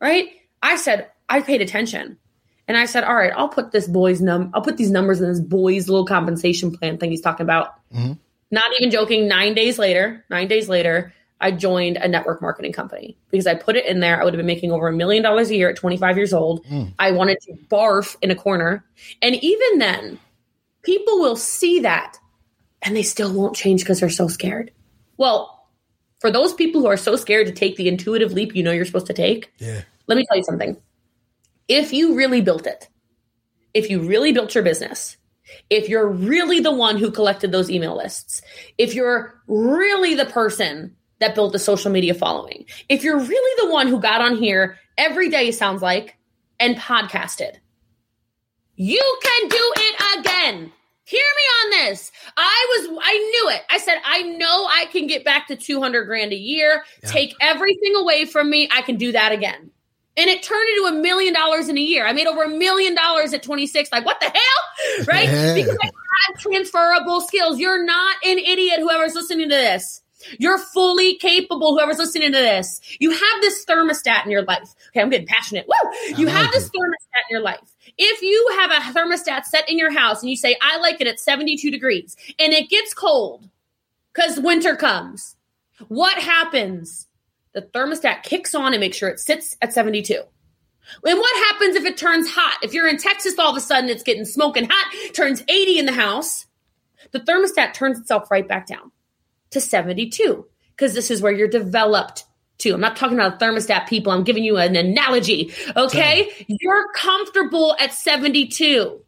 [0.00, 0.30] Right?
[0.62, 2.18] I said, I paid attention.
[2.66, 5.28] And I said, all right, I'll put this boy's num I'll put these numbers in
[5.28, 7.74] this boy's little compensation plan thing he's talking about.
[7.92, 8.12] Mm-hmm.
[8.50, 13.16] Not even joking, nine days later, nine days later, I joined a network marketing company
[13.30, 14.20] because I put it in there.
[14.20, 16.64] I would have been making over a million dollars a year at 25 years old.
[16.66, 16.92] Mm.
[16.98, 18.84] I wanted to barf in a corner.
[19.22, 20.18] And even then,
[20.82, 22.18] people will see that
[22.82, 24.72] and they still won't change because they're so scared.
[25.16, 25.68] Well,
[26.20, 28.84] for those people who are so scared to take the intuitive leap you know you're
[28.84, 29.82] supposed to take, yeah.
[30.06, 30.76] let me tell you something
[31.68, 32.88] if you really built it,
[33.74, 35.16] if you really built your business,
[35.70, 38.42] if you're really the one who collected those email lists,
[38.78, 43.72] if you're really the person that built the social media following, if you're really the
[43.72, 46.16] one who got on here every day, sounds like,
[46.60, 47.56] and podcasted,
[48.76, 50.72] you can do it again.
[51.04, 52.12] Hear me on this.
[52.36, 53.62] I was, I knew it.
[53.70, 56.84] I said, I know I can get back to 200 grand a year.
[57.02, 57.10] Yeah.
[57.10, 58.68] Take everything away from me.
[58.70, 59.70] I can do that again
[60.18, 62.04] and it turned into a million dollars in a year.
[62.04, 63.92] I made over a million dollars at 26.
[63.92, 65.06] Like, what the hell?
[65.06, 65.28] Right?
[65.28, 65.54] Yeah.
[65.54, 67.60] Because I had transferable skills.
[67.60, 70.02] You're not an idiot, whoever's listening to this.
[70.38, 72.80] You're fully capable, whoever's listening to this.
[72.98, 74.74] You have this thermostat in your life.
[74.88, 75.66] Okay, I'm getting passionate.
[75.68, 75.90] Woo!
[76.16, 76.72] You like have this it.
[76.72, 77.74] thermostat in your life.
[77.96, 81.06] If you have a thermostat set in your house and you say, I like it
[81.06, 83.48] at 72 degrees and it gets cold
[84.12, 85.36] because winter comes,
[85.88, 87.08] what happens?
[87.52, 90.14] the thermostat kicks on and makes sure it sits at 72.
[91.04, 92.58] And what happens if it turns hot?
[92.62, 95.86] If you're in Texas, all of a sudden it's getting smoking hot, turns 80 in
[95.86, 96.46] the house,
[97.10, 98.90] the thermostat turns itself right back down
[99.50, 102.24] to 72 because this is where you're developed
[102.58, 102.74] to.
[102.74, 104.12] I'm not talking about thermostat people.
[104.12, 105.52] I'm giving you an analogy.
[105.76, 106.30] Okay.
[106.46, 109.00] You're comfortable at 72.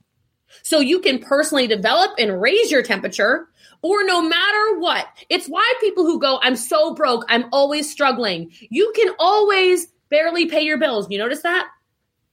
[0.63, 3.49] So you can personally develop and raise your temperature
[3.83, 5.07] or no matter what.
[5.29, 8.53] It's why people who go, I'm so broke, I'm always struggling.
[8.69, 11.09] You can always barely pay your bills.
[11.11, 11.69] You notice that?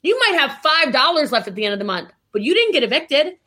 [0.02, 0.60] You might have
[0.94, 3.38] $5 left at the end of the month, but you didn't get evicted.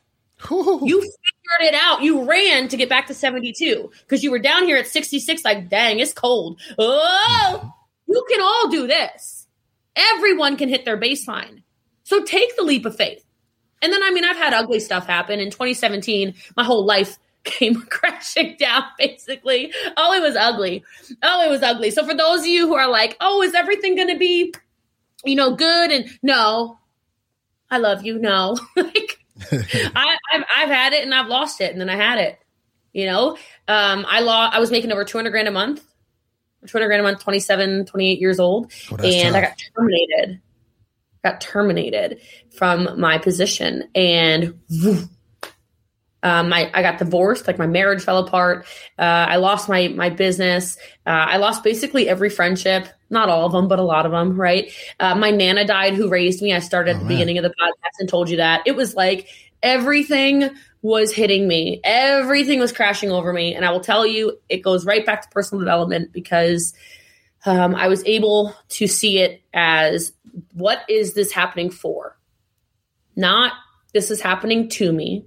[0.49, 0.79] Ooh.
[0.83, 2.01] You figured it out.
[2.01, 5.69] You ran to get back to 72 because you were down here at 66, like,
[5.69, 6.59] dang, it's cold.
[6.77, 7.73] Oh,
[8.07, 9.47] you can all do this.
[9.95, 11.63] Everyone can hit their baseline.
[12.03, 13.23] So take the leap of faith.
[13.81, 15.39] And then, I mean, I've had ugly stuff happen.
[15.39, 19.73] In 2017, my whole life came crashing down basically.
[19.97, 20.83] Oh, it was ugly.
[21.23, 21.91] Oh, it was ugly.
[21.91, 24.53] So for those of you who are like, "Oh, is everything going to be
[25.25, 26.77] you know good?" and no.
[27.71, 28.19] I love you.
[28.19, 28.57] No.
[28.75, 29.20] like
[29.51, 32.39] I have I've had it and I've lost it and then I had it.
[32.93, 33.37] You know,
[33.67, 35.81] um, I lost, I was making over 200 grand a month,
[36.67, 38.71] 200 grand a month, 27, 28 years old.
[38.91, 40.41] Oh, and that's I got terminated,
[41.23, 42.21] got terminated
[42.55, 43.89] from my position.
[43.95, 45.05] And woof,
[46.23, 48.65] um, I, I got divorced, like my marriage fell apart.
[48.99, 50.77] Uh, I lost my, my business.
[51.05, 54.39] Uh, I lost basically every friendship, not all of them, but a lot of them.
[54.39, 54.71] Right.
[54.99, 56.53] Uh, my Nana died who raised me.
[56.53, 57.13] I started at Oh, the man.
[57.15, 59.27] beginning of the podcast and told you that it was like
[59.63, 60.49] everything
[60.83, 61.79] was hitting me.
[61.83, 63.53] Everything was crashing over me.
[63.55, 66.73] And I will tell you, it goes right back to personal development because
[67.45, 70.13] um, I was able to see it as
[70.53, 72.17] what is this happening for?
[73.15, 73.53] Not
[73.93, 75.25] this is happening to me,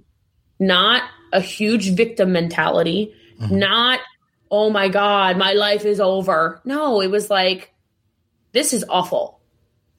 [0.59, 1.03] not
[1.33, 3.57] a huge victim mentality, mm-hmm.
[3.57, 3.99] not,
[4.49, 6.61] oh my God, my life is over.
[6.65, 7.73] No, it was like,
[8.53, 9.39] this is awful.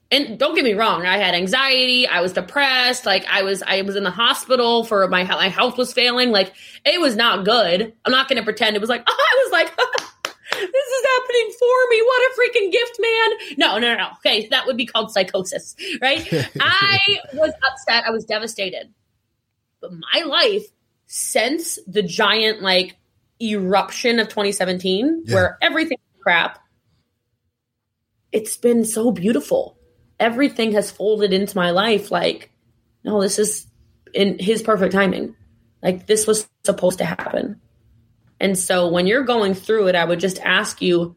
[0.09, 3.81] And don't get me wrong, I had anxiety, I was depressed, like I was I
[3.81, 6.53] was in the hospital for my my health was failing, like
[6.85, 7.93] it was not good.
[8.05, 9.75] I'm not going to pretend it was like I was like
[10.51, 12.01] this is happening for me.
[12.01, 13.57] What a freaking gift, man.
[13.57, 14.09] No, no, no.
[14.17, 16.25] Okay, that would be called psychosis, right?
[16.59, 18.93] I was upset, I was devastated.
[19.81, 20.65] But my life
[21.05, 22.97] since the giant like
[23.41, 25.35] eruption of 2017 Yeah.
[25.35, 26.59] where everything crap
[28.31, 29.77] it's been so beautiful.
[30.19, 32.51] Everything has folded into my life like,
[33.03, 33.67] no, this is
[34.13, 35.35] in his perfect timing.
[35.81, 37.61] Like this was supposed to happen.
[38.39, 41.15] And so when you're going through it, I would just ask you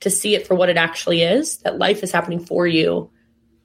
[0.00, 3.10] to see it for what it actually is, that life is happening for you,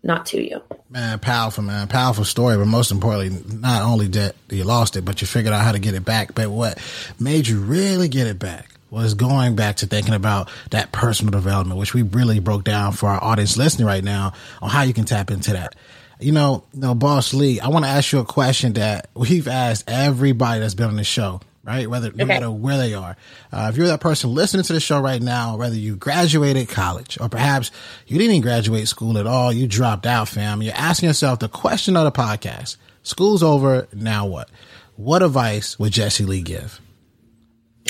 [0.04, 0.62] not to you.
[0.90, 1.88] Man, powerful, man.
[1.88, 2.58] Powerful story.
[2.58, 5.80] But most importantly, not only that you lost it, but you figured out how to
[5.80, 6.34] get it back.
[6.34, 6.80] But what
[7.20, 11.80] made you really get it back was going back to thinking about that personal development,
[11.80, 15.06] which we really broke down for our audience listening right now on how you can
[15.06, 15.76] tap into that.
[16.20, 19.48] You know, you know, Boss Lee, I want to ask you a question that we've
[19.48, 21.90] asked everybody that's been on the show, right?
[21.90, 22.34] Whether no Okay.
[22.34, 23.16] matter where they are.
[23.52, 27.18] Uh, if you're that person listening to the show right now, whether you graduated college
[27.22, 27.72] or perhaps
[28.08, 30.62] you didn't even graduate school at all, you dropped out, fam.
[30.62, 34.50] You're asking yourself the question of the podcast: School's over, now what?
[34.96, 36.80] What advice would Jessie Lee give?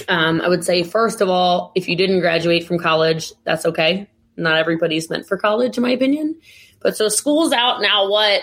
[0.07, 4.09] Um, I would say, first of all, if you didn't graduate from college, that's okay.
[4.37, 6.39] Not everybody's meant for college, in my opinion.
[6.79, 8.41] But so school's out now, what?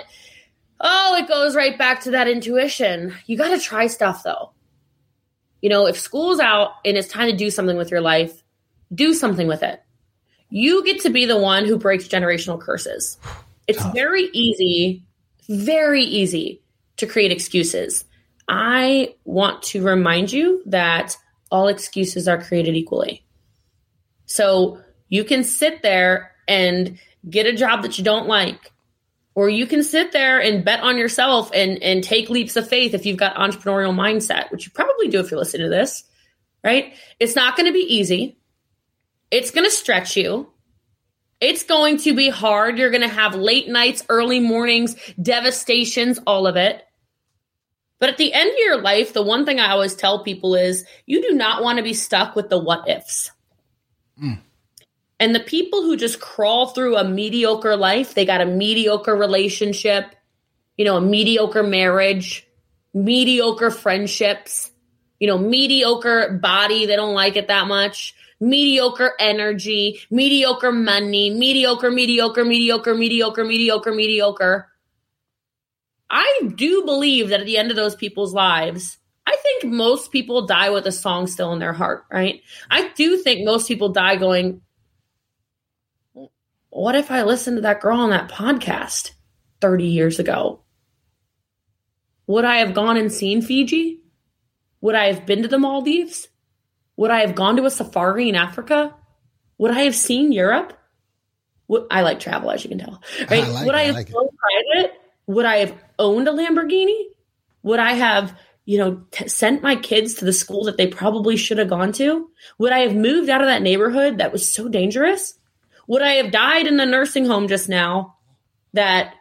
[0.80, 3.14] Oh, it goes right back to that intuition.
[3.26, 4.52] You got to try stuff though.
[5.60, 8.42] You know, if school's out and it's time to do something with your life,
[8.94, 9.82] do something with it.
[10.50, 13.18] You get to be the one who breaks generational curses.
[13.66, 15.04] It's very easy,
[15.48, 16.62] very easy
[16.96, 18.04] to create excuses.
[18.48, 21.16] I want to remind you that
[21.50, 23.24] all excuses are created equally.
[24.26, 26.98] So you can sit there and
[27.28, 28.72] get a job that you don't like,
[29.38, 32.92] or you can sit there and bet on yourself and, and take leaps of faith
[32.92, 36.02] if you've got entrepreneurial mindset, which you probably do if you're listening to this,
[36.64, 36.92] right?
[37.20, 38.36] It's not going to be easy.
[39.30, 40.50] It's going to stretch you.
[41.40, 42.78] It's going to be hard.
[42.78, 46.82] You're going to have late nights, early mornings, devastations, all of it.
[48.00, 50.84] But at the end of your life, the one thing I always tell people is
[51.06, 53.30] you do not want to be stuck with the what ifs.
[54.20, 54.40] Mm.
[55.20, 60.14] And the people who just crawl through a mediocre life, they got a mediocre relationship,
[60.76, 62.46] you know, a mediocre marriage,
[62.94, 64.70] mediocre friendships,
[65.18, 71.90] you know, mediocre body, they don't like it that much, mediocre energy, mediocre money, mediocre,
[71.90, 74.68] mediocre, mediocre, mediocre, mediocre, mediocre.
[76.08, 80.46] I do believe that at the end of those people's lives, I think most people
[80.46, 82.40] die with a song still in their heart, right?
[82.70, 84.62] I do think most people die going,
[86.70, 89.12] What if I listened to that girl on that podcast
[89.60, 90.60] 30 years ago?
[92.26, 94.02] Would I have gone and seen Fiji?
[94.80, 96.28] Would I have been to the Maldives?
[96.96, 98.94] Would I have gone to a safari in Africa?
[99.56, 100.74] Would I have seen Europe?
[101.68, 103.02] Would, I like travel, as you can tell.
[103.30, 103.44] Right?
[103.44, 104.12] I like Would it, I I have like it.
[104.12, 104.92] flown private?
[105.26, 107.02] Would I have owned a Lamborghini?
[107.62, 111.36] Would I have, you know, t- sent my kids to the school that they probably
[111.36, 112.30] should have gone to?
[112.58, 115.37] Would I have moved out of that neighborhood that was so dangerous?
[115.88, 118.16] Would I have died in the nursing home just now
[118.74, 119.14] that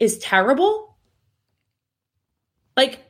[0.00, 0.96] is terrible?
[2.76, 3.04] Like,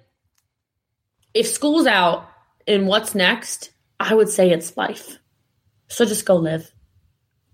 [1.33, 2.29] if school's out
[2.67, 5.19] and what's next, I would say it's life.
[5.89, 6.71] So just go live.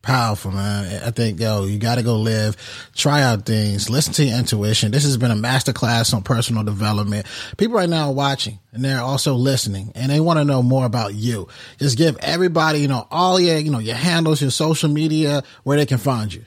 [0.07, 1.02] Powerful, man.
[1.02, 2.57] I think, yo, you got to go live,
[2.94, 4.92] try out things, listen to your intuition.
[4.92, 7.26] This has been a masterclass on personal development.
[7.57, 10.86] People right now are watching and they're also listening and they want to know more
[10.86, 11.48] about you.
[11.78, 15.76] Just give everybody, you know, all your, you know, your handles, your social media, where
[15.76, 16.44] they can find you.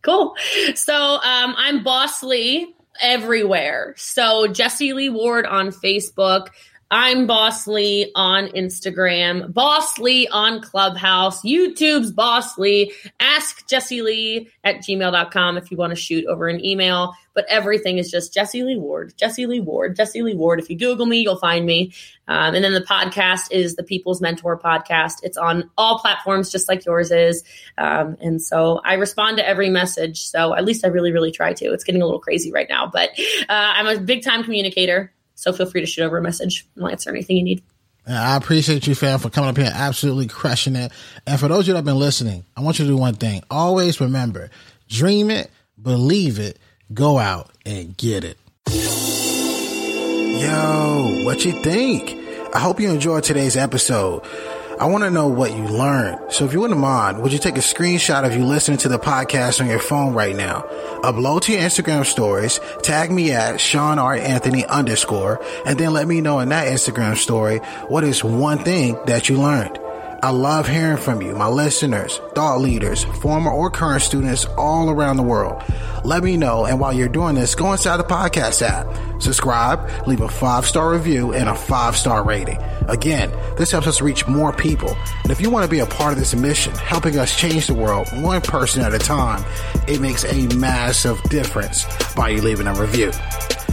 [0.00, 0.34] Cool.
[0.74, 3.92] So, um, I'm Boss Lee everywhere.
[3.98, 6.48] So Jessie Lee Ward on Facebook,
[6.92, 12.92] I'm Boss Lee on Instagram, Boss Lee on Clubhouse, YouTube's Boss Lee.
[13.20, 17.14] Ask Jessie Lee at gmail.com if you want to shoot over an email.
[17.32, 20.58] But everything is just Jessie Lee Ward, Jessie Lee Ward, Jessie Lee Ward.
[20.58, 21.92] If you Google me, you'll find me.
[22.26, 25.18] Um, and then the podcast is the People's Mentor podcast.
[25.22, 27.44] It's on all platforms, just like yours is.
[27.78, 30.22] Um, and so I respond to every message.
[30.22, 31.72] So at least I really, really try to.
[31.72, 33.10] It's getting a little crazy right now, but
[33.42, 35.12] uh, I'm a big time communicator.
[35.40, 37.62] So feel free to shoot over a message and I'll answer anything you need.
[38.06, 40.92] I appreciate you, fam, for coming up here absolutely crushing it.
[41.26, 43.14] And for those of you that have been listening, I want you to do one
[43.14, 43.42] thing.
[43.50, 44.50] Always remember,
[44.86, 46.58] dream it, believe it,
[46.92, 48.36] go out and get it.
[50.40, 52.18] Yo, what you think?
[52.54, 54.22] I hope you enjoyed today's episode.
[54.80, 56.32] I want to know what you learned.
[56.32, 58.98] So if you wouldn't mind, would you take a screenshot of you listening to the
[58.98, 60.62] podcast on your phone right now?
[61.02, 64.14] Upload to your Instagram stories, tag me at Sean R.
[64.14, 67.58] Anthony underscore, and then let me know in that Instagram story
[67.88, 69.78] what is one thing that you learned.
[70.22, 75.16] I love hearing from you, my listeners, thought leaders, former or current students all around
[75.16, 75.62] the world.
[76.04, 76.66] Let me know.
[76.66, 78.86] And while you're doing this, go inside the podcast app,
[79.22, 82.58] subscribe, leave a five star review and a five star rating.
[82.86, 84.94] Again, this helps us reach more people.
[85.22, 87.74] And if you want to be a part of this mission, helping us change the
[87.74, 89.42] world one person at a time,
[89.88, 93.10] it makes a massive difference by you leaving a review.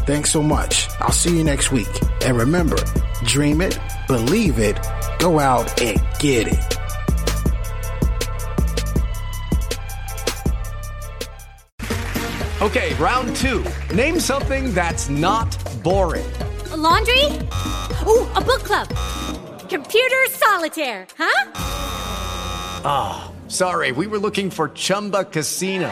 [0.08, 0.88] Thanks so much.
[1.01, 1.89] I'll see you next week.
[2.24, 2.78] And remember,
[3.26, 3.78] dream it,
[4.08, 4.80] believe it,
[5.20, 6.78] go out and get it.
[12.62, 13.66] Okay, round two.
[13.93, 15.45] Name something that's not
[15.84, 16.32] boring.
[16.72, 17.26] A laundry?
[18.08, 18.88] Ooh, a book club.
[19.68, 21.51] Computer solitaire, huh?
[22.86, 25.91] Ah, oh, sorry, we were looking for Chumba Casino.